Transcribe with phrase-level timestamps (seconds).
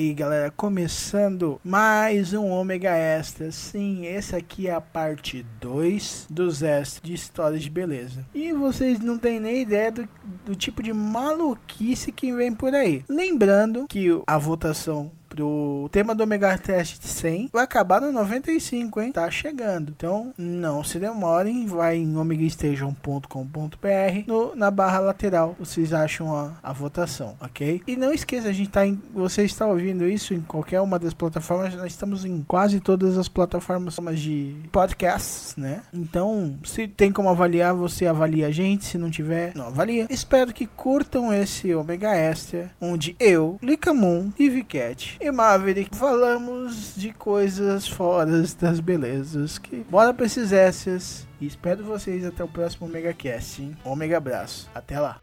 [0.00, 3.52] Aí, galera, começando mais um Ômega Extra.
[3.52, 8.24] Sim, esse aqui é a parte 2 dos extras de histórias de beleza.
[8.34, 10.08] E vocês não têm nem ideia do,
[10.46, 13.04] do tipo de maluquice que vem por aí.
[13.10, 19.12] Lembrando que a votação pro tema do Omega Test 100 vai acabar no 95, hein?
[19.12, 19.94] Tá chegando.
[19.96, 27.36] Então, não se demorem, vai em omegastation.com.br na barra lateral, vocês acham a, a votação,
[27.40, 27.80] ok?
[27.86, 31.14] E não esqueça, a gente tá em, você está ouvindo isso em qualquer uma das
[31.14, 35.82] plataformas, nós estamos em quase todas as plataformas de podcasts, né?
[35.94, 40.06] Então, se tem como avaliar, você avalia a gente, se não tiver, não avalia.
[40.10, 47.12] Espero que curtam esse Omega Extra, onde eu, Licamoon e Vicat e Maverick falamos de
[47.12, 49.58] coisas fora das belezas.
[49.58, 51.28] Que bora pra esses essas.
[51.38, 53.60] E espero vocês até o próximo Omega Cast.
[53.60, 53.76] Hein?
[53.84, 54.70] Omega abraço.
[54.74, 55.20] Até lá.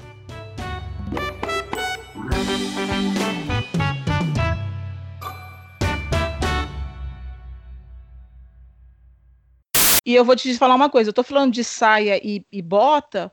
[10.06, 13.30] E eu vou te falar uma coisa, eu tô falando de saia e, e bota,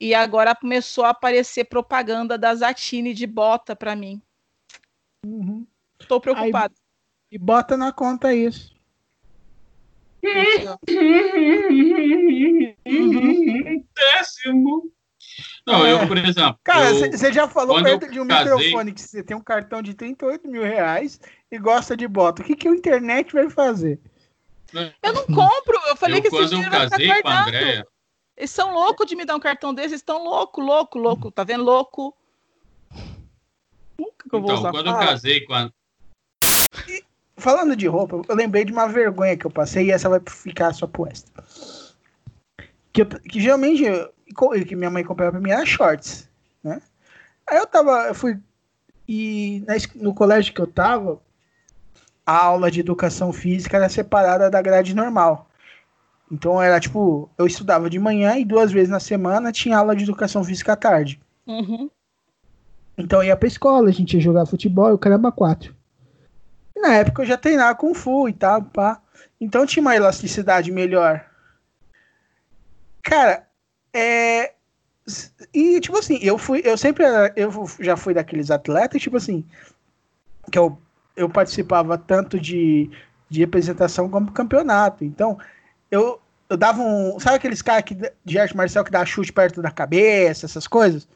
[0.00, 4.22] e agora começou a aparecer propaganda da Zatini de bota para mim.
[5.26, 5.66] Uhum.
[6.08, 6.74] Tô preocupado.
[7.30, 8.74] E bota na conta isso.
[13.94, 14.90] Péssimo.
[15.66, 16.58] Não, eu, por exemplo.
[16.62, 19.94] Cara, você já falou perto de um casei- microfone que você tem um cartão de
[19.94, 21.18] 38 mil reais
[21.50, 22.42] e gosta de bota.
[22.42, 23.98] O que, que a internet vai fazer?
[25.02, 27.48] Eu não compro, eu falei eu, que esse dinheiro vai ficar guardado.
[27.48, 27.86] Andréia,
[28.36, 31.44] Eles são loucos de me dar um cartão desse, eles estão louco, louco, louco, tá
[31.44, 31.62] vendo?
[31.62, 32.14] Louco.
[33.98, 34.70] Nunca que eu vou então, usar.
[34.72, 35.72] quando eu casei com a.
[37.44, 40.72] Falando de roupa, eu lembrei de uma vergonha que eu passei e essa vai ficar
[40.72, 41.44] só pro extra.
[42.90, 43.84] Que, eu- que geralmente
[44.66, 46.26] que minha mãe comprava pra mim era shorts,
[46.62, 46.80] né?
[47.46, 48.38] Aí eu tava, eu fui
[49.06, 49.62] e
[49.96, 51.20] no colégio que eu tava,
[52.24, 55.46] a aula de educação física era separada da grade normal.
[56.32, 60.04] Então era tipo, eu estudava de manhã e duas vezes na semana tinha aula de
[60.04, 61.20] educação física à tarde.
[61.46, 61.90] Uhum.
[62.96, 65.76] Então ia pra escola, a gente ia jogar futebol e o caramba quatro.
[66.76, 69.00] E na época eu já treinava Kung Fu e tal, pá.
[69.40, 71.24] Então tinha uma elasticidade melhor.
[73.02, 73.46] Cara,
[73.92, 74.52] é.
[75.52, 76.62] E tipo assim, eu fui.
[76.64, 77.04] Eu sempre
[77.36, 79.44] eu já fui daqueles atletas, tipo assim,
[80.50, 80.78] que eu,
[81.14, 82.90] eu participava tanto de,
[83.28, 85.04] de representação como campeonato.
[85.04, 85.38] Então,
[85.90, 87.20] eu, eu dava um.
[87.20, 91.06] Sabe aqueles caras que, de arte marcial que dá chute perto da cabeça, essas coisas?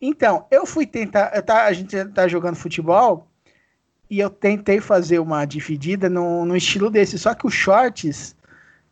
[0.00, 1.32] Então, eu fui tentar.
[1.34, 3.28] Eu tá, a gente tá jogando futebol
[4.14, 8.36] e eu tentei fazer uma dividida no, no estilo desse, só que os shorts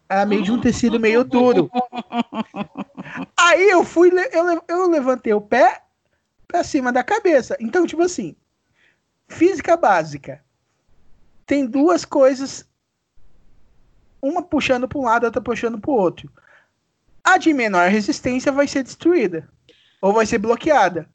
[0.09, 1.71] era meio de um tecido meio duro.
[3.39, 5.81] Aí eu fui, eu, eu levantei o pé
[6.49, 7.57] pra cima da cabeça.
[7.61, 8.35] Então, tipo assim,
[9.29, 10.43] física básica.
[11.47, 12.69] Tem duas coisas,
[14.21, 16.29] uma puxando para um lado, outra puxando para o outro.
[17.23, 19.49] A de menor resistência vai ser destruída
[20.01, 21.09] ou vai ser bloqueada.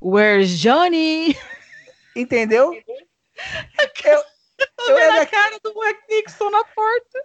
[0.00, 1.36] Where's Johnny?
[2.14, 2.72] Entendeu?
[4.04, 4.24] Eu,
[4.88, 7.18] eu, era- a cara do Mike Nixon na porta.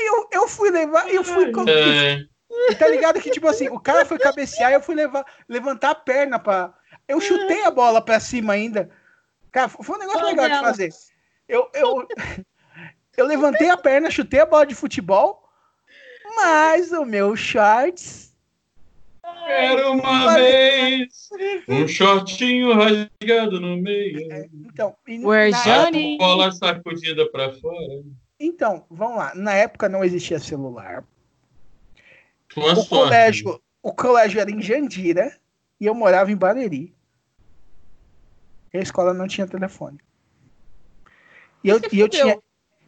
[0.00, 1.50] eu, eu fui levar, eu fui.
[1.52, 5.24] com- É, Tá ligado que, tipo assim, o cara foi cabecear e eu fui levar,
[5.48, 6.72] levantar a perna pra.
[7.08, 8.90] Eu chutei a bola pra cima ainda.
[9.50, 10.90] Cara, foi um negócio Olha legal de fazer.
[11.48, 12.06] Eu, eu,
[13.16, 15.48] eu levantei a perna, chutei a bola de futebol,
[16.36, 18.23] mas o meu shorts.
[19.48, 21.28] Era uma vez
[21.68, 24.48] um shortinho rasgado no meio.
[24.64, 26.14] Então, e na- Johnny?
[26.14, 28.02] A bola sacudida pra fora.
[28.38, 29.32] então, vamos lá.
[29.34, 31.04] Na época não existia celular.
[32.48, 32.88] Tua O sorte.
[32.88, 35.36] colégio, o colégio era em Jandira
[35.80, 36.94] e eu morava em Barueri.
[38.72, 39.98] E a escola não tinha telefone.
[41.62, 42.38] E eu, e eu tinha.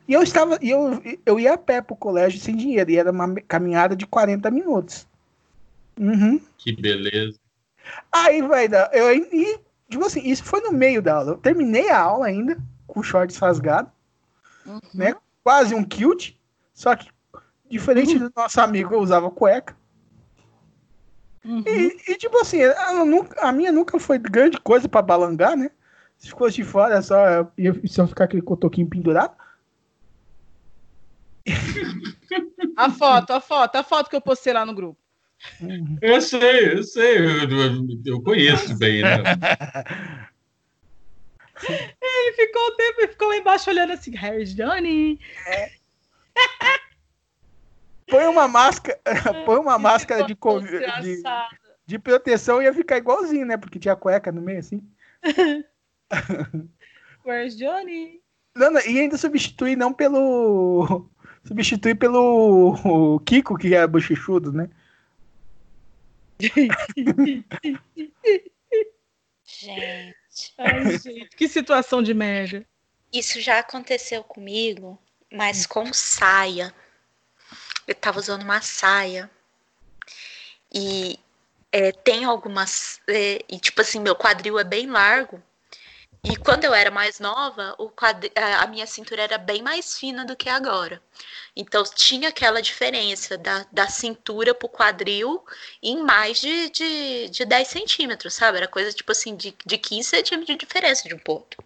[0.08, 0.58] E eu estava.
[0.62, 2.90] E eu, eu ia a pé pro colégio sem dinheiro.
[2.90, 5.06] E era uma caminhada de 40 minutos.
[5.98, 6.40] Uhum.
[6.58, 7.38] Que beleza.
[8.12, 8.90] Aí vai dar.
[8.93, 9.58] Eu, e,
[9.88, 11.32] tipo assim, isso foi no meio da aula.
[11.32, 13.90] Eu terminei a aula ainda, com shorts rasgados,
[14.66, 14.81] Uhum.
[14.94, 15.14] né?
[15.43, 16.32] Quase um kilt.
[16.75, 17.08] Só que,
[17.70, 19.76] diferente do nosso amigo, eu usava cueca.
[21.44, 21.62] Uhum.
[21.64, 25.70] E, e, tipo assim, ela nunca- a minha nunca foi grande coisa pra balangar, né?
[26.19, 29.37] Se fosse de fora, só, ia só ficar aquele cotoquinho pendurado.
[32.76, 34.99] A foto, a foto, a foto que eu postei lá no grupo.
[36.02, 37.48] Eu sei, eu sei, eu,
[38.04, 39.16] eu- conheço bem, né?
[41.68, 45.18] Ele ficou o tempo e ficou lá embaixo olhando assim, Harry Johnny.
[48.08, 48.98] Põe uma máscara,
[49.46, 51.22] põe uma máscara de, de,
[51.86, 53.56] de proteção ia ficar igualzinho, né?
[53.56, 54.82] Porque tinha cueca no meio, assim.
[57.24, 58.20] Where's Johnny?
[58.54, 61.08] Não, não, e ainda substituir não pelo.
[61.44, 64.68] Substituir pelo Kiko, que é bochechudo, né?
[69.44, 72.66] Gente, Ai, gente, que situação de merda.
[73.12, 74.98] isso já aconteceu comigo,
[75.32, 76.74] mas com saia.
[77.86, 79.30] Eu tava usando uma saia.
[80.72, 81.18] E
[81.72, 83.00] é, tem algumas.
[83.08, 85.42] é, e tipo assim, meu quadril é bem largo.
[86.28, 90.25] E quando eu era mais nova, o quadri- a minha cintura era bem mais fina
[90.25, 91.00] do que agora.
[91.55, 95.44] Então tinha aquela diferença da, da cintura pro quadril
[95.81, 98.58] em mais de, de, de 10 centímetros, sabe?
[98.58, 101.56] Era coisa tipo assim, de, de 15 centímetros de diferença de um ponto.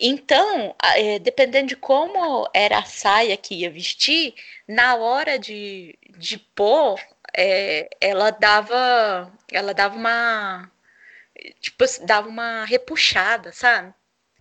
[0.00, 4.34] Então, é, dependendo de como era a saia que ia vestir,
[4.66, 6.98] na hora de, de pôr,
[7.36, 10.70] é, ela dava, ela dava uma,
[11.60, 13.92] tipo, dava uma repuxada, sabe?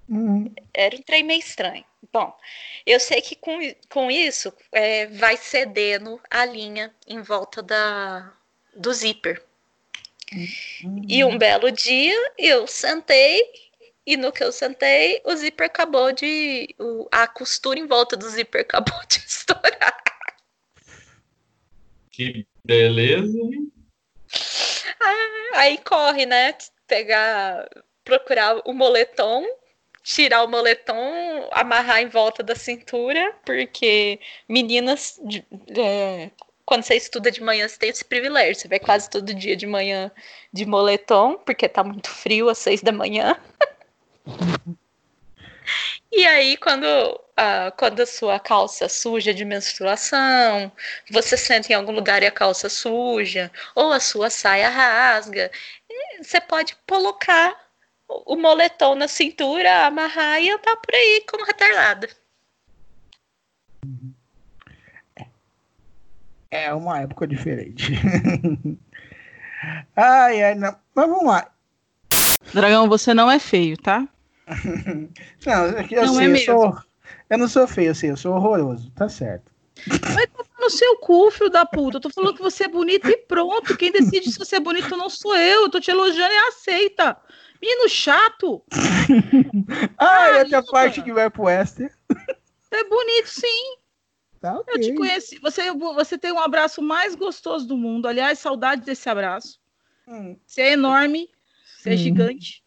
[0.09, 1.83] Hum, Era um trem meio estranho.
[2.13, 2.35] Bom,
[2.85, 3.57] eu sei que com,
[3.89, 8.31] com isso é, vai cedendo a linha em volta da,
[8.75, 9.43] do zíper.
[11.07, 13.41] E um belo dia eu sentei,
[14.05, 16.75] e no que eu sentei, o zíper acabou de.
[16.79, 20.03] o- a costura em volta do zíper acabou de estourar.
[22.11, 23.71] Que beleza, hein?
[25.55, 26.55] Aí corre, né?
[26.87, 27.67] Pegar,
[28.03, 29.43] procurar o moletom,
[30.03, 35.19] tirar o moletom, amarrar em volta da cintura, porque meninas,
[35.75, 36.29] é,
[36.65, 38.55] quando você estuda de manhã, você tem esse privilégio.
[38.55, 40.11] Você vai quase todo dia de manhã
[40.53, 43.35] de moletom, porque tá muito frio às seis da manhã.
[46.11, 46.85] E aí, quando,
[47.35, 50.71] a- quando a sua calça suja de menstruação,
[51.09, 55.51] você senta em algum lugar e a calça suja, ou a sua saia rasga,
[56.21, 57.55] você pode colocar
[58.07, 62.07] o moletom na cintura, amarrar e andar por aí como retardada.
[66.51, 67.93] É uma época diferente.
[69.95, 70.75] ai, ai, não.
[70.93, 71.51] Mas vamos lá.
[72.53, 74.07] Dragão, você não é feio, tá?
[75.45, 76.77] Não, é que eu Não sei, é eu sou.
[77.27, 79.51] Eu não sou feio, sei, eu sou horroroso, tá certo.
[80.65, 81.97] No seu cu, filho da puta.
[81.97, 83.77] Eu tô falando que você é bonito e pronto.
[83.77, 85.61] Quem decide se você é bonito não sou eu.
[85.63, 87.15] Eu tô te elogiando e aceita.
[87.61, 88.63] Menino chato.
[89.97, 90.71] Ah, e outra Luca.
[90.71, 91.95] parte que vai pro Wester.
[92.71, 93.77] É bonito, sim.
[94.41, 94.73] Tá ok.
[94.73, 95.39] Eu te conheci.
[95.39, 98.07] Você, você tem um abraço mais gostoso do mundo.
[98.07, 99.59] Aliás, saudade desse abraço.
[100.07, 101.29] Hum, Você é enorme.
[101.77, 101.97] Você é Hum.
[101.97, 102.63] gigante.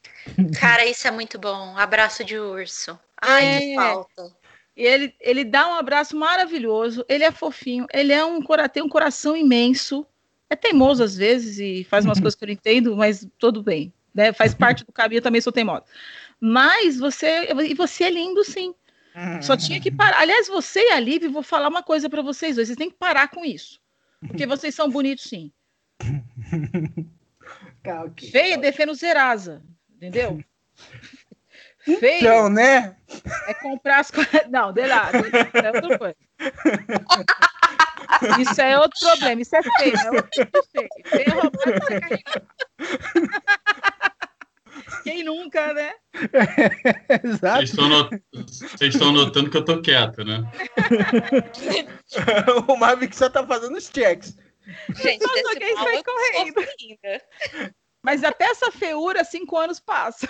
[0.58, 1.76] Cara, isso é muito bom.
[1.76, 2.98] Abraço de urso.
[3.20, 3.74] Ai, que É.
[3.74, 4.36] falta.
[4.78, 7.04] E ele, ele dá um abraço maravilhoso.
[7.08, 7.84] Ele é fofinho.
[7.92, 8.38] Ele é um,
[8.72, 10.06] tem um coração imenso.
[10.48, 13.93] É teimoso às vezes e faz umas coisas que eu não entendo, mas tudo bem.
[14.14, 14.32] Né?
[14.32, 15.84] Faz parte do caminho, eu também sou teimosa.
[16.41, 18.72] Mas você, e você é lindo, sim.
[19.43, 20.20] Só tinha que parar.
[20.20, 22.69] Aliás, você e a Lívia, vou falar uma coisa pra vocês dois.
[22.69, 23.81] Vocês têm que parar com isso.
[24.24, 25.50] Porque vocês são bonitos, sim.
[27.82, 28.31] Tá, ok.
[28.31, 29.62] Feia defende o Zerasa.
[29.96, 30.44] Entendeu?
[31.85, 32.97] Feio Então, né?
[33.47, 34.32] é comprar as coisas.
[34.51, 35.11] Não, de lá.
[35.13, 36.17] é outra coisa.
[38.41, 39.41] Isso é outro problema.
[39.43, 39.97] Isso é feio.
[39.97, 40.89] É outro tipo feio.
[41.06, 41.53] Feio
[42.03, 42.19] é.
[45.03, 45.93] Quem nunca, né?
[47.25, 47.56] Exato.
[47.58, 50.43] Vocês estão, not- Vocês estão notando que eu tô quieto, né?
[52.69, 54.37] o Mavic só tá fazendo os checks.
[54.94, 57.73] Gente, Nossa, desse alguém sai correndo.
[58.03, 60.29] Mas até essa feiura, cinco anos passa.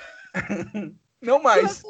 [1.20, 1.82] Não mais.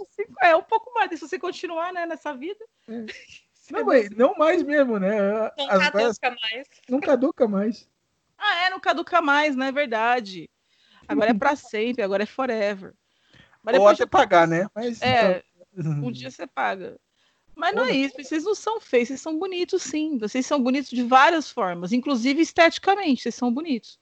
[0.42, 1.11] É um pouco mais.
[1.11, 2.64] Se você continuar né, nessa vida.
[3.70, 5.18] Não, mas não mais mesmo, né?
[5.58, 6.68] Não As caduca mais.
[6.88, 7.87] não caduca mais.
[8.38, 10.49] Ah, é, não caduca mais, não é verdade.
[11.06, 12.94] Agora é pra sempre, agora é forever.
[13.62, 14.66] Mas Ou depois até pagar, né?
[14.75, 15.44] Mas, É,
[15.76, 16.99] então- um dia você paga.
[17.54, 20.16] Mas não é isso, vocês não são feios, vocês são bonitos sim.
[20.16, 24.00] Vocês são bonitos de várias formas, inclusive esteticamente, vocês são bonitos.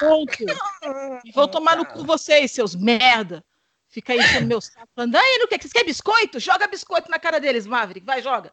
[0.00, 0.32] Ponto.
[1.24, 3.44] E vou tomar no cu vocês, seus merda.
[3.88, 5.56] Fica aí enchendo meu saco, falando, aí, no que?
[5.58, 6.38] Vocês querem biscoito?
[6.38, 8.52] Joga biscoito na cara deles, Maverick, vai, joga.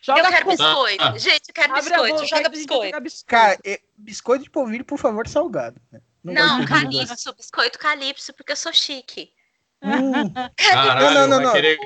[0.00, 1.02] Joga eu quero com- biscoito.
[1.04, 1.18] Ah.
[1.18, 2.14] Gente, eu quero Abre biscoito.
[2.14, 3.00] boca Joga biscoito.
[3.00, 3.26] biscoito.
[3.26, 5.80] Cara, é, biscoito de polvilho, por favor, salgado.
[5.90, 6.00] né?
[6.22, 6.68] Não, doce.
[6.68, 9.32] calypso, biscoito calypso, porque eu sou chique.
[9.82, 10.12] Hum,
[10.56, 11.52] Caralho, Não, não, não, vai não.
[11.52, 11.78] querer,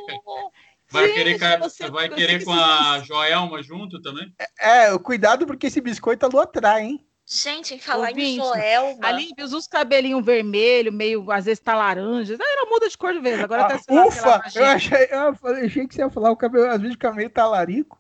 [0.91, 4.35] vai você- vai querer que com a Joelma junto também?
[4.59, 7.07] é, cuidado porque esse biscoito a lua atrai, hein?
[7.33, 9.07] Gente, em falar em Ouvinte, Joelma.
[9.07, 12.35] A Lívia usa uns cabelinhos vermelho, meio, às vezes tá laranja.
[12.35, 13.39] Aí ela muda de cor de vez.
[13.39, 14.43] Agora Ah, tá ufa!
[14.57, 17.47] Eu achei, eu achei que você ia falar o cabelo, às vezes o cabelo tá
[17.47, 17.97] larico.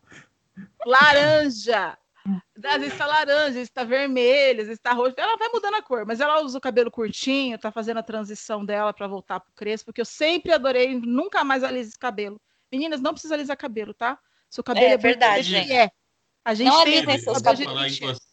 [0.84, 1.96] Laranja.
[2.64, 5.14] Às vezes tá laranja, às vezes tá vermelho, às vezes tá roxo.
[5.16, 8.64] Ela vai mudando a cor, mas ela usa o cabelo curtinho, tá fazendo a transição
[8.64, 12.40] dela pra voltar pro crespo, porque eu sempre adorei, nunca mais alise esse cabelo.
[12.70, 14.18] Meninas, não precisa alisar cabelo, tá?
[14.50, 15.72] Seu cabelo É é, verdade, gente.
[15.72, 15.88] é.
[16.44, 18.29] A gente Não tem alisem seus Eu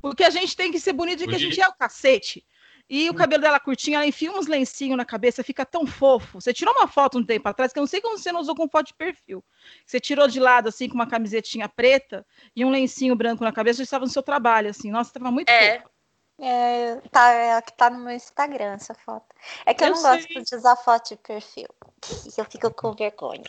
[0.00, 2.44] porque a gente tem que ser bonito de que a gente é o cacete.
[2.88, 6.40] E o cabelo dela curtinho, ela enfia uns lencinhos na cabeça, fica tão fofo.
[6.40, 8.54] Você tirou uma foto um tempo atrás, que eu não sei como você não usou
[8.54, 9.44] com foto de perfil.
[9.84, 12.24] Você tirou de lado, assim, com uma camisetinha preta
[12.54, 14.88] e um lencinho branco na cabeça, você estava no seu trabalho, assim.
[14.92, 15.78] Nossa, estava muito É.
[15.80, 15.90] fofa.
[16.38, 19.26] É, tá, é que tá no meu Instagram, essa foto.
[19.64, 20.42] É que eu, Eu não gosto sei.
[20.42, 21.68] de usar foto de perfil.
[22.38, 23.42] Eu fico com vergonha.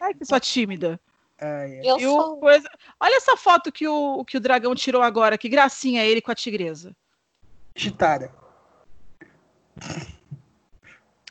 [0.00, 0.98] Ai, que só tímida.
[1.40, 1.82] Ai, ai.
[1.84, 2.38] Eu E sou.
[2.38, 2.68] coisa...
[3.00, 5.36] Olha essa foto que o, que o dragão tirou agora.
[5.38, 6.94] Que gracinha ele com a tigresa.
[7.76, 8.32] Chitara.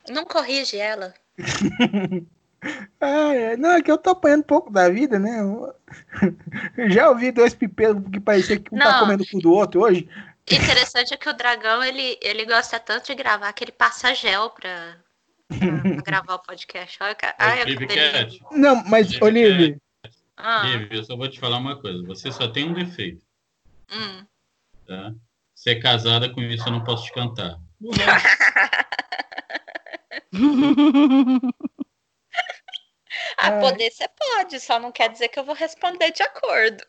[0.09, 1.13] Não corrige ela.
[3.01, 3.57] Ah, é.
[3.57, 5.41] Não, é que eu tô apanhando um pouco da vida, né?
[5.41, 5.75] Eu-
[6.91, 8.99] Já ouvi dois pipelos que parecia que um tá Não.
[9.01, 10.07] comendo o cu do outro hoje.
[10.49, 14.49] Interessante é que o dragão, ele, ele gosta tanto de gravar que ele passa gel
[14.51, 14.95] pra,
[15.49, 15.49] pra
[16.07, 16.97] gravar o podcast.
[17.03, 17.35] Olha, cara.
[17.37, 17.59] Ai,
[18.51, 19.77] Não, mas, Olivia,
[20.35, 22.03] Ah, Vivi, eu só vou te falar uma coisa.
[22.07, 23.23] Você só tem um defeito,
[23.91, 24.25] hum.
[24.85, 25.13] tá?
[25.55, 27.57] Ser casada com isso eu não posso te cantar.
[33.37, 33.59] Ah, Ai.
[33.59, 36.83] poder você pode, só não quer dizer que eu vou responder de acordo.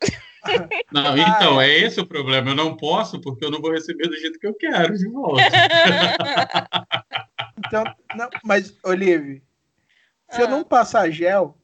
[0.93, 2.51] Não, então, é esse o problema.
[2.51, 5.43] Eu não posso porque eu não vou receber do jeito que eu quero de volta.
[7.67, 7.85] então,
[8.15, 9.43] não, mas, Olivia,
[10.31, 10.51] se eu Ah.
[10.51, 11.59] não passar gel,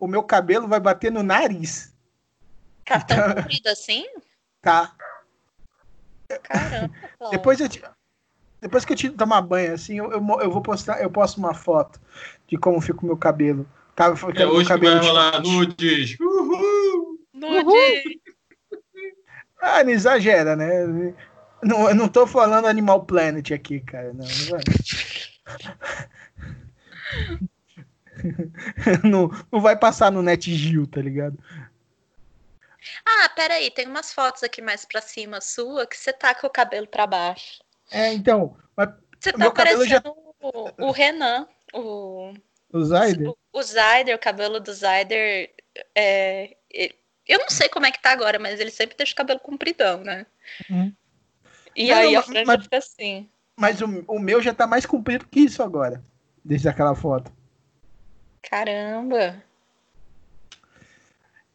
[0.00, 1.94] o meu cabelo vai bater no nariz,
[2.84, 4.04] Tá tão comprido assim?
[4.60, 4.92] tá?
[6.42, 6.92] Caramba.
[7.30, 7.82] Depois eu te-
[8.60, 11.54] depois que eu te tomar banho, assim, eu, eu, eu vou postar, eu posto uma
[11.54, 11.98] foto
[12.46, 13.66] de como fica o meu cabelo.
[13.96, 16.16] Ca- É hoje que cabelo vai de- rolar nudes.
[16.20, 17.18] Uhul!
[17.32, 18.20] Nude.
[19.62, 21.14] Ah, não exagera, né?
[21.62, 24.12] Não, eu não tô falando Animal Planet aqui, cara.
[24.12, 24.60] Não, não vai.
[29.04, 31.38] não, não vai passar no Net Gil, tá ligado?
[33.04, 36.50] Ah, peraí, tem umas fotos aqui mais pra cima sua que você tá com o
[36.50, 37.60] cabelo pra baixo.
[37.90, 42.32] É, então, mas Você tá cabelo já- parecendo o, o Renan, o,
[42.72, 42.84] o
[43.28, 43.62] o, o
[44.14, 45.52] o cabelo do Zyder.
[45.94, 46.56] É,
[47.26, 50.02] eu não sei como é que tá agora, mas ele sempre deixa o cabelo compridão,
[50.02, 50.24] né?
[50.70, 50.92] Uhum.
[51.76, 53.28] E Não, aí a franja mas- fica assim.
[53.56, 56.02] mas o, o meu já tá mais comprido que isso agora,
[56.44, 57.30] desde aquela foto.
[58.50, 59.42] Caramba.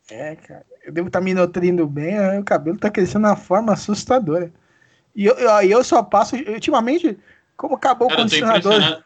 [0.10, 3.36] É, cara, eu devo estar me nutrindo bem, aí o cabelo tá crescendo de uma
[3.36, 4.52] forma assustadora.
[5.14, 7.18] E eu, eu, eu só passo, ultimamente,
[7.58, 8.74] como acabou Cara, o eu tô condicionador.
[8.74, 9.06] impressionado.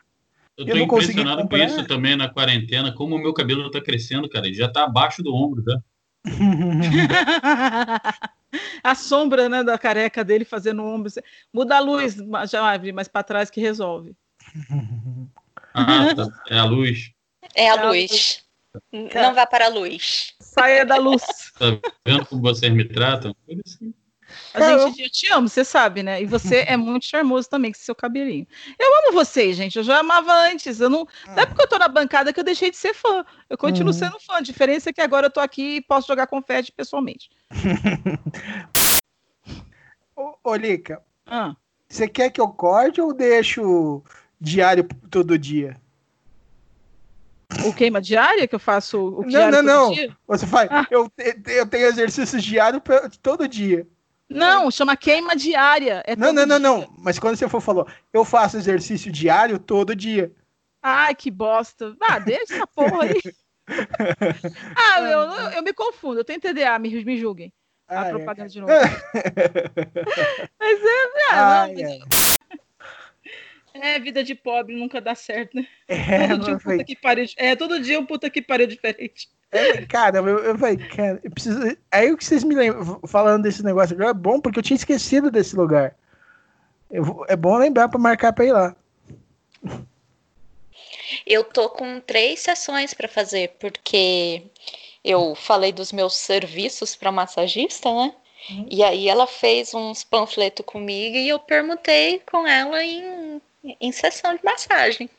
[0.57, 3.71] Eu Eu tô não consegui impressionado com isso também na quarentena, como o meu cabelo
[3.71, 4.45] tá crescendo, cara.
[4.45, 5.79] Ele já tá abaixo do ombro, tá?
[8.83, 11.09] a sombra né, da careca dele fazendo o ombro.
[11.51, 12.17] Muda a luz,
[12.49, 14.13] já abre mais para trás que resolve.
[15.73, 16.27] Ah, tá.
[16.49, 17.13] É a luz.
[17.55, 18.43] É a É a luz.
[18.91, 20.33] Não vá para a luz.
[20.39, 21.23] Saia da luz.
[21.59, 21.65] Tá
[22.07, 23.35] vendo como vocês me tratam?
[24.53, 26.21] A gente, eu te amo, você sabe, né?
[26.21, 28.47] E você é muito charmoso também com esse seu cabelinho.
[28.79, 29.77] Eu amo vocês, gente.
[29.77, 30.79] Eu já amava antes.
[30.79, 33.25] Eu não, não é porque eu tô na bancada que eu deixei de ser fã.
[33.49, 33.93] Eu continuo Uhum.
[33.99, 34.35] sendo fã.
[34.37, 37.29] A diferença é que agora eu tô aqui e posso jogar confete pessoalmente.
[40.15, 41.55] Ô, ô, Lica, Ah,
[41.87, 44.03] você quer que eu corte ou deixo
[44.39, 45.79] diário todo dia?
[47.65, 49.91] O queima diária que eu faço o Não, diário não, não.
[49.91, 50.15] dia?
[50.27, 50.85] Você faz, Ah.
[50.91, 51.11] eu,
[51.47, 53.87] eu tenho exercícios diários pra- todo dia.
[54.29, 56.03] Não, chama queima diária.
[56.05, 56.59] É Não, não, não, dia.
[56.59, 56.93] não.
[56.99, 60.31] Mas quando você for falou, eu faço exercício diário todo dia.
[60.81, 61.95] Ai, que bosta.
[61.99, 63.19] Ah, deixa essa porra aí.
[64.75, 66.19] Ah, eu, eu, eu me confundo.
[66.19, 67.53] Eu tenho TDA, me, me julguem.
[67.87, 68.09] A Ah, é.
[68.11, 68.71] propaganda de novo.
[70.59, 71.99] Mas é, ah, não, ai.
[73.81, 75.67] É, vida de pobre nunca dá certo, né?
[75.87, 77.25] É, Todo dia um puta que pariu.
[77.37, 79.29] É, todo dia um puta que pariu diferente.
[79.51, 81.77] é, cara, eu, eu falei, cara, eu preciso.
[81.91, 84.77] Aí o que vocês me lembram, falando desse negócio agora, é bom, porque eu tinha
[84.77, 85.95] esquecido desse lugar.
[86.89, 88.75] Eu é bom lembrar pra marcar pra ir lá.
[91.25, 94.43] Eu tô com três sessões para fazer, porque
[95.03, 98.13] eu falei dos meus serviços para massagista, né?
[98.49, 98.67] Uhum.
[98.69, 104.35] E aí ela fez uns panfletos comigo e eu perguntei com ela em, em sessão
[104.35, 105.09] de massagem.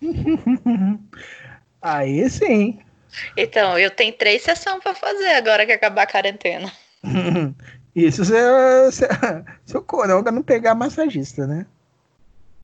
[1.82, 2.80] aí sim.
[3.36, 6.70] Então, eu tenho três sessões para fazer agora que acabar a quarentena.
[7.94, 8.32] Isso se,
[8.92, 9.06] se,
[9.64, 11.66] se o Coronga não pegar massagista, né?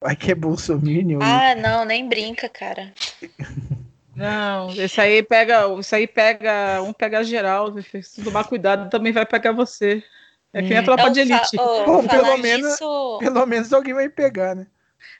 [0.01, 1.19] Vai que é bolsominion.
[1.23, 2.93] Ah, não, nem brinca, cara.
[4.15, 9.27] Não, esse aí pega, isso aí pega, um pega geral, se tomar cuidado também vai
[9.27, 10.05] pegar você.
[10.55, 11.57] É que nem a tropa de elite.
[11.59, 13.19] Oh, Bom, pelo menos, nisso...
[13.19, 14.67] pelo menos alguém vai pegar, né?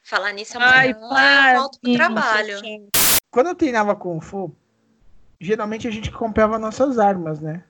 [0.03, 2.59] Falar nisso Ai, eu volto pro trabalho.
[3.31, 4.55] Quando eu treinava com Fu,
[5.41, 7.65] geralmente a gente comprava nossas armas, né?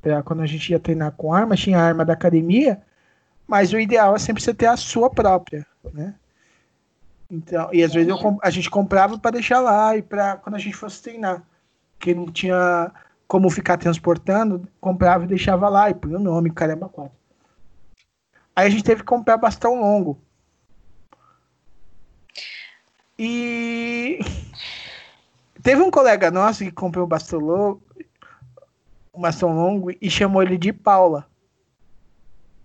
[0.00, 2.82] Pra quando a gente ia treinar com arma, tinha a arma da academia,
[3.46, 6.14] mas o ideal é sempre você ter a sua própria, né?
[7.30, 10.58] Então, e às vezes eu, a gente comprava para deixar lá e para quando a
[10.58, 11.42] gente fosse treinar.
[11.98, 12.92] Porque não tinha
[13.26, 17.16] como ficar transportando, comprava e deixava lá e punha o nome, caramba, quatro.
[18.54, 20.20] Aí a gente teve que comprar bastão longo.
[23.18, 24.18] E
[25.62, 27.82] teve um colega nosso que comprou um bastão longo,
[29.12, 31.28] um bastão longo e chamou ele de Paula.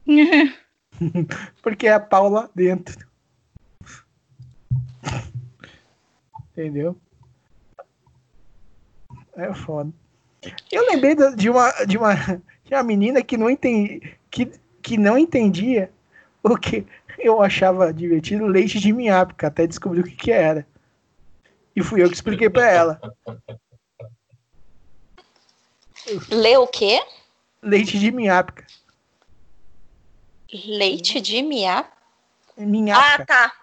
[1.62, 3.08] Porque é a Paula dentro.
[6.52, 6.96] Entendeu?
[9.36, 9.94] É foda.
[10.72, 12.16] Eu lembrei de uma, de uma,
[12.64, 15.92] de uma menina que não, entendi, que, que não entendia
[16.44, 16.86] o que
[17.18, 20.66] eu achava divertido leite de minhapica, até descobrir o que, que era.
[21.76, 23.02] E fui eu que expliquei para ela.
[26.30, 27.02] Lê o quê?
[27.62, 28.66] Leite de minhapica.
[30.52, 31.98] Leite de minhapica?
[32.58, 33.24] Minhapica.
[33.24, 33.54] Ah, tá.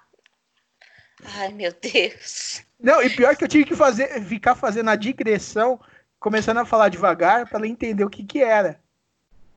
[1.24, 2.62] Ai, meu Deus.
[2.78, 5.80] Não, e pior que eu tive que fazer, ficar fazendo a digressão,
[6.18, 8.80] começando a falar devagar para ela entender o que que era.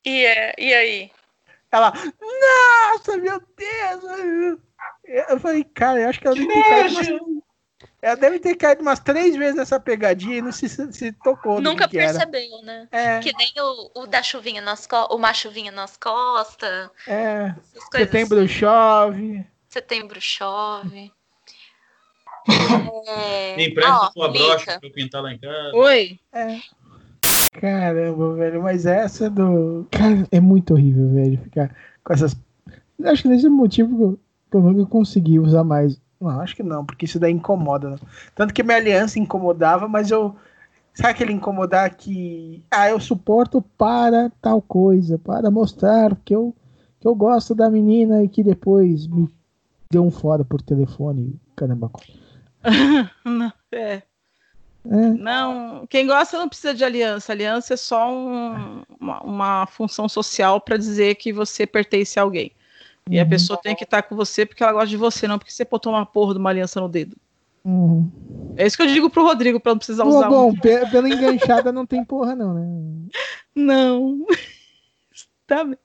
[0.05, 1.11] E, é, e aí?
[1.71, 1.93] Ela,
[2.91, 4.59] nossa, meu Deus!
[5.03, 7.39] Eu falei, cara, eu acho que ela deve ter caído umas,
[8.01, 11.59] ela deve ter caído umas três vezes nessa pegadinha e não se, se tocou.
[11.59, 12.87] Nunca que percebeu, né?
[12.91, 13.19] É.
[13.19, 16.89] Que nem o, o da chuvinha nas costas, o machuvinha nas costas.
[17.07, 17.53] É.
[17.91, 18.47] Setembro assim.
[18.47, 19.45] chove.
[19.67, 21.11] Setembro chove.
[23.07, 23.63] É...
[23.63, 25.75] Empresta ah, sua brocha pra eu pintar lá em casa.
[25.75, 26.19] Oi.
[26.33, 26.59] É.
[27.53, 29.87] Caramba, velho, mas essa do.
[29.91, 32.35] Cara, é muito horrível, velho, ficar com essas.
[33.03, 35.99] Acho que nesse é motivo que eu nunca consegui usar mais.
[36.21, 37.89] Não, acho que não, porque isso daí incomoda.
[37.89, 37.99] Não.
[38.35, 40.35] Tanto que minha aliança incomodava, mas eu.
[40.93, 42.63] Sabe aquele incomodar que.
[42.69, 46.53] Ah, eu suporto para tal coisa, para mostrar que eu,
[46.99, 49.27] que eu gosto da menina e que depois me
[49.91, 51.39] deu um fora por telefone.
[51.55, 51.91] Caramba.
[53.23, 53.93] não, é.
[53.93, 54.03] é.
[54.85, 57.31] Não, quem gosta não precisa de aliança.
[57.31, 62.51] Aliança é só um, uma, uma, função social para dizer que você pertence a alguém.
[63.09, 63.23] E uhum.
[63.23, 65.65] a pessoa tem que estar com você porque ela gosta de você, não porque você
[65.65, 67.15] botou uma porra de uma aliança no dedo.
[67.63, 68.09] Uhum.
[68.55, 70.29] É isso que eu digo pro Rodrigo, para não precisar Pô, usar.
[70.29, 70.55] Bom, um...
[70.55, 73.09] pela enganchada não tem porra, não, né?
[73.55, 74.25] Não.
[75.45, 75.77] tá bem.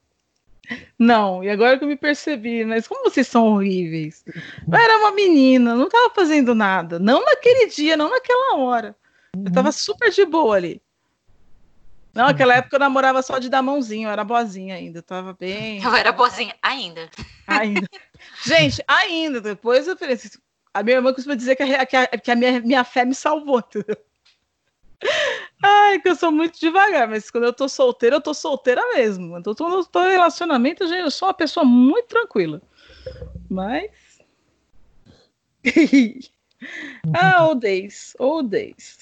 [0.98, 4.24] Não, e agora que eu me percebi, mas como vocês são horríveis.
[4.26, 6.98] Eu era uma menina, não tava fazendo nada.
[6.98, 8.96] Não naquele dia, não naquela hora.
[9.34, 9.72] Eu tava uhum.
[9.72, 10.80] super de boa ali.
[12.14, 15.32] Não, naquela época eu namorava só de dar mãozinho, eu era boazinha ainda, eu tava
[15.32, 15.82] bem.
[15.82, 17.10] Eu era boazinha ainda.
[17.46, 17.88] Ainda.
[18.46, 19.40] Gente, ainda.
[19.40, 20.28] Depois eu falei assim,
[20.72, 23.14] a minha irmã costuma dizer que a, que a, que a minha, minha fé me
[23.14, 23.96] salvou, entendeu?
[25.62, 29.30] Ai, que eu sou muito devagar, mas quando eu tô solteira, eu tô solteira mesmo.
[29.30, 32.60] Quando eu tô em relacionamento, eu sou uma pessoa muito tranquila.
[33.48, 33.90] Mas.
[37.14, 38.98] ah, old days, old days.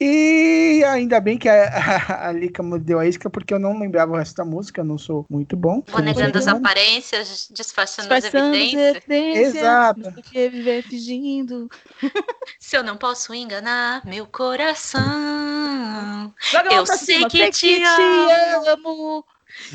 [0.00, 3.78] E ainda bem que a, a, a Lika me deu a isca, porque eu não
[3.78, 5.82] lembrava o resto da música, eu não sou muito bom.
[5.88, 8.96] Vou negando as aparências, disfarçando, disfarçando as evidências.
[8.96, 9.54] evidências.
[9.54, 10.22] Exato.
[10.22, 11.68] Que viver fingindo.
[12.58, 15.02] Se eu não posso enganar meu coração,
[16.70, 17.82] eu sei que, te, te
[18.66, 19.24] amo.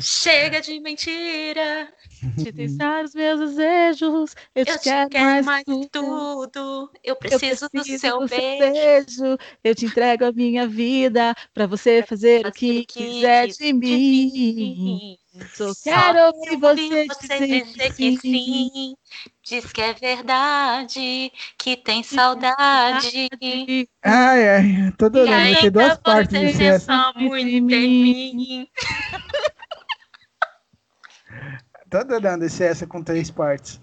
[0.00, 1.92] Chega de mentira.
[2.36, 4.34] De testar os meus desejos.
[4.54, 5.88] Eu, eu te, quero, quero mais, mais tudo.
[5.90, 6.90] tudo.
[7.02, 8.58] Eu preciso, eu preciso do, seu, do beijo.
[8.58, 9.38] seu, beijo.
[9.62, 13.72] Eu te entrego a minha vida para você fazer o que, que quiser de, de
[13.72, 15.18] mim.
[15.54, 18.18] Só quero ouvir você, você dizer, dizer que sim.
[18.18, 18.96] sim.
[19.42, 23.28] Diz que é verdade, que tem saudade.
[24.02, 26.86] Ai, ai, todo mundo vai ter duas partes desse
[27.16, 28.68] muito em mim.
[31.90, 33.80] Tô dando esse essa com três partes.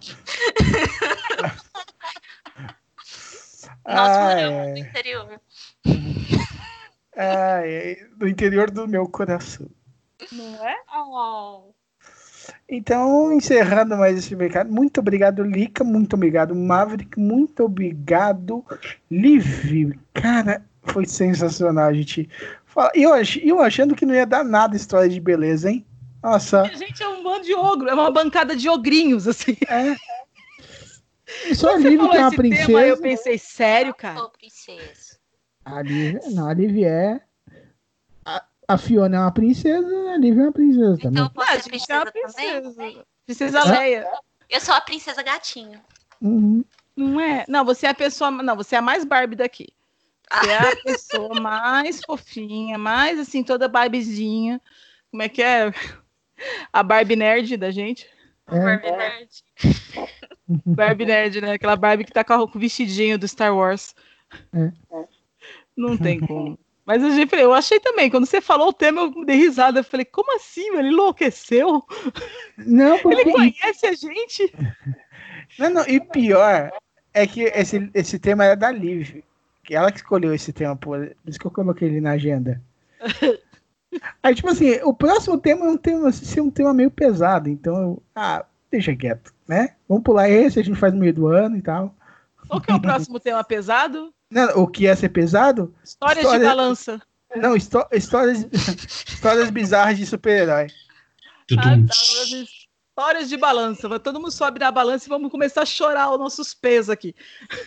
[3.88, 4.72] Nós Ah, moramos é.
[4.72, 5.42] no interior.
[7.18, 9.68] Ai, do interior do meu coração.
[10.32, 10.76] Não é?
[10.98, 11.72] Oh.
[12.70, 18.64] Então, encerrando mais esse mercado, muito obrigado, Lica, muito obrigado, Maverick, muito obrigado,
[19.10, 19.94] Liv.
[20.14, 22.30] Cara, foi sensacional, gente.
[22.94, 25.86] Eu, ach- eu achando que não ia dar nada história de beleza, hein?
[26.26, 29.56] Nossa, A gente é um bando de ogro, é uma bancada de ogrinhos, assim.
[29.70, 29.96] é.
[31.56, 33.02] Só a Liv que é uma esse tema, eu princesa.
[33.02, 34.24] pensei, sério, cara?
[34.24, 35.20] Ô, princesa.
[35.64, 37.22] A Liv, não, a Liv é.
[38.26, 41.12] A, a Fiona é uma princesa, a Liv é uma princesa também.
[41.12, 42.62] Então eu posso Ah, a ser é uma princesa também?
[42.62, 43.06] princesa.
[43.26, 44.08] Princesa Leia.
[44.50, 45.80] Eu sou a princesa gatinho.
[46.22, 46.64] Uhum.
[46.96, 47.46] Não é?
[47.48, 48.32] Não, você é a pessoa.
[48.32, 49.68] Não, você é a mais Barbie daqui.
[50.32, 54.62] Você é a pessoa mais fofinha, mais assim, toda Barbiezinha.
[55.12, 55.72] Como é que é?
[56.72, 58.08] A Barbie nerd da gente.
[58.48, 58.60] É.
[58.60, 59.44] Barbie Nerd.
[60.66, 61.54] Barbie nerd, né?
[61.54, 63.96] Aquela Barbie que tá com o vestidinho do Star Wars.
[64.54, 64.72] É.
[65.76, 66.58] Não tem como.
[66.86, 69.80] Mas eu, falei, eu achei também, quando você falou o tema, eu dei risada.
[69.80, 70.68] Eu falei, como assim?
[70.78, 71.84] Ele enlouqueceu?
[72.58, 73.22] Não, porque.
[73.22, 74.54] Ele conhece a gente?
[75.58, 76.72] Não, não, e pior
[77.12, 79.24] é que esse, esse tema era da Liv.
[79.64, 82.62] Que ela que escolheu esse tema, por por isso que eu coloquei ele na agenda.
[84.26, 87.76] Aí, tipo assim, o próximo tema é um tema, ser um tema meio pesado, então,
[87.80, 89.76] eu, ah, deixa quieto, né?
[89.88, 91.96] Vamos pular esse, a gente faz no meio do ano e tal.
[92.48, 94.12] Qual que é o próximo tema pesado?
[94.32, 95.76] Não, o que ia ser pesado?
[95.84, 97.02] Histórias História- de balança.
[97.36, 98.48] Não, histó- histórias,
[99.08, 100.68] histórias bizarras de super-herói.
[101.60, 104.00] Ah, tá, Histórias de balança.
[104.00, 107.14] Todo mundo sobe na balança e vamos começar a chorar os nossos pesos aqui.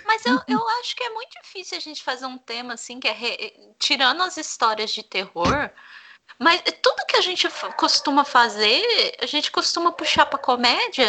[0.07, 3.07] Mas eu, eu acho que é muito difícil a gente fazer um tema assim, que
[3.07, 5.71] é re- tirando as histórias de terror.
[6.38, 8.83] Mas tudo que a gente costuma fazer,
[9.20, 11.05] a gente costuma puxar pra comédia.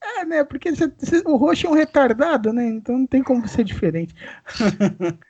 [0.00, 0.44] É, né?
[0.44, 2.64] Porque cê- cê- o roxo é um retardado, né?
[2.66, 4.14] Então não tem como ser diferente.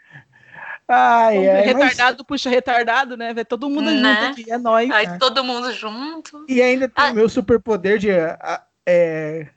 [0.88, 3.32] ai, ver, ai, mas- retardado puxa retardado, né?
[3.34, 4.14] Vai todo mundo Né?
[4.26, 4.50] junto aqui.
[4.50, 4.90] É nóis.
[4.90, 5.18] Aí É.
[5.18, 6.44] todo mundo junto.
[6.48, 7.10] E ainda tem Ah.
[7.10, 9.48] o meu superpoder de a- é,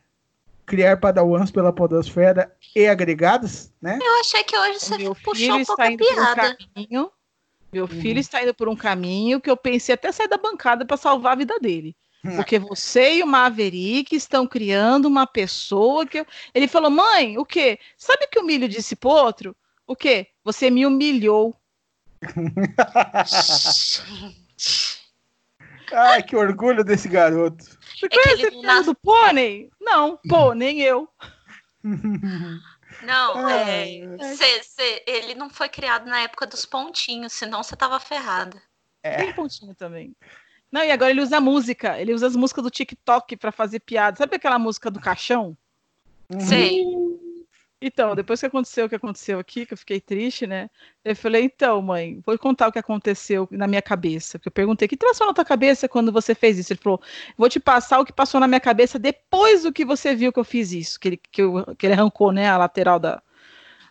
[0.65, 3.99] criar padawans pela podosfera e agregados, né?
[4.01, 6.57] Eu achei que hoje você Meu puxou um pouco a piada.
[7.73, 10.95] Meu filho está indo por um caminho que eu pensei até sair da bancada para
[10.97, 11.95] salvar a vida dele.
[12.35, 16.19] Porque você e o Maverick estão criando uma pessoa que.
[16.19, 17.77] eu- Ele falou, mãe, o quê?
[17.97, 19.55] Sabe o que o milho disse pro outro?
[19.85, 20.27] O quê?
[20.43, 21.55] Você me humilhou.
[25.93, 27.63] Ai, que orgulho desse garoto.
[27.63, 29.69] Você É conhece piada nasce- do pônei?
[29.79, 31.07] Não, pô, nem eu.
[33.05, 37.99] Não, é, cê- cê- ele não foi criado na época dos pontinhos, senão você tava
[37.99, 38.61] ferrada.
[39.01, 40.15] Tem pontinho também.
[40.71, 41.99] Não, e agora ele usa música.
[41.99, 44.17] Ele usa as músicas do TikTok para fazer piada.
[44.17, 45.55] Sabe aquela música do caixão?
[46.39, 46.83] Sei.
[47.81, 50.69] Então, depois que aconteceu o que aconteceu aqui, que eu fiquei triste, né?
[51.03, 54.39] Eu falei, então, mãe, vou contar o que aconteceu na minha cabeça.
[54.39, 56.73] Porque eu perguntei, que passou na tua cabeça quando você fez isso?
[56.73, 57.01] Ele falou,
[57.37, 60.39] vou te passar o que passou na minha cabeça depois do que você viu que
[60.39, 60.99] eu fiz isso.
[60.99, 63.21] Que ele, que eu- que ele arrancou, né, a lateral da,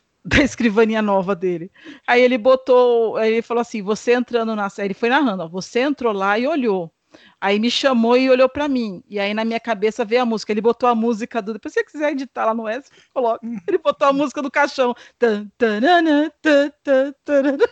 [0.24, 1.72] da escrivaninha nova dele.
[2.06, 5.48] Aí ele botou, aí ele falou assim, você entrando na série, ele foi narrando, ó,
[5.48, 6.93] você entrou lá e olhou.
[7.40, 9.02] Aí me chamou e olhou pra mim.
[9.08, 10.52] E aí na minha cabeça veio a música.
[10.52, 11.52] Ele botou a música do.
[11.52, 13.46] Depois se você quiser editar lá no S, coloca.
[13.68, 14.94] Ele botou a música do caixão.
[15.18, 17.64] Tan, tanana, tan, tan, tanana.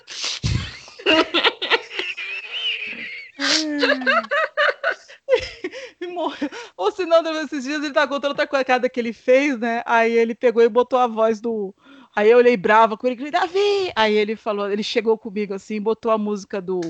[6.00, 6.50] E morreu.
[6.76, 9.82] Ou senão, esses dias ele tá contando outra coisa que ele fez, né?
[9.86, 11.74] Aí ele pegou e botou a voz do.
[12.14, 13.92] Aí eu olhei brava com ele, Davi!
[13.96, 16.80] Aí ele falou, ele chegou comigo assim, botou a música do.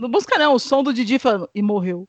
[0.00, 2.08] Não música não, o som do Didi falando, e morreu.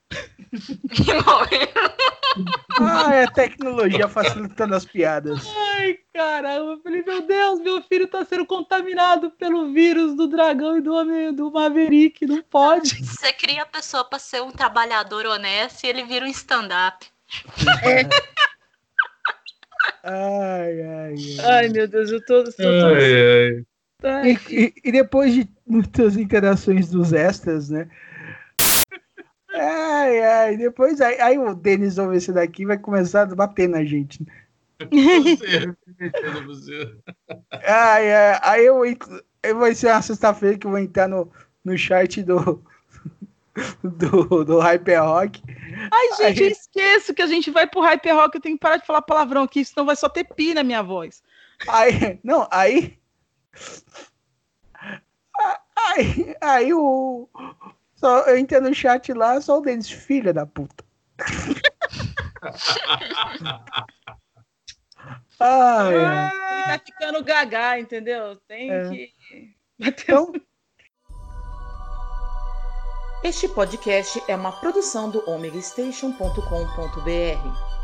[2.80, 5.45] Ah, é a tecnologia facilitando as piadas.
[5.75, 10.77] Ai, caramba, eu falei, meu Deus, meu filho tá sendo contaminado pelo vírus do dragão
[10.77, 13.04] e do homem do Maverick, não pode.
[13.06, 17.06] Você cria a pessoa pra ser um trabalhador honesto e ele vira um stand-up.
[20.04, 21.45] Ai, ai, ai.
[21.45, 22.36] Ai, meu Deus, eu tô.
[22.38, 23.65] eu tô- Ai, ai.
[24.04, 27.88] ai, E, e- e depois de muitas interações dos extras, né?
[29.54, 33.84] Ai, ai, depois aí, aí o Denis ouve esse daqui vai começar a bater na
[33.84, 34.26] gente.
[34.80, 35.76] Você,
[36.46, 36.96] você.
[37.68, 38.82] Ai, ai, aí eu,
[39.44, 41.32] eu vai ser uma sexta-feira que eu vou entrar no,
[41.64, 42.64] no chat do,
[43.84, 45.42] do, do Hyper Rock.
[45.92, 48.62] Ai, gente, Aí- eu esqueço que a gente vai pro Hyper Rock, eu tenho que
[48.62, 51.22] parar de falar palavrão aqui, senão vai só ter pi na minha voz.
[51.68, 52.98] Aí, não, aí.
[55.88, 57.28] Aí, aí o.
[57.96, 60.84] Só, eu entrei no chat lá, só o Denis, filha da puta.
[65.39, 68.36] Ai, Ele tá ficando gaga, entendeu?
[68.48, 68.89] Tem É.
[68.89, 69.10] que.
[69.80, 70.32] bater Então,
[73.24, 77.81] Este podcast é uma produção do omegastation.com.br.